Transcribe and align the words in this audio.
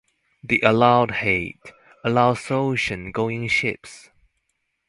The 0.43 0.59
allowed 0.61 1.11
height 1.11 1.59
allows 2.03 2.49
ocean 2.49 3.11
going 3.11 3.47
ships. 3.49 4.09